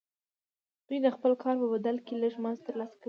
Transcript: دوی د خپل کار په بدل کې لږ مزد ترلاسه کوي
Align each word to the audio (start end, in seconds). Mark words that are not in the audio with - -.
دوی 0.87 0.99
د 1.05 1.07
خپل 1.15 1.31
کار 1.43 1.55
په 1.61 1.67
بدل 1.73 1.95
کې 2.05 2.13
لږ 2.23 2.33
مزد 2.43 2.61
ترلاسه 2.67 2.93
کوي 2.95 2.99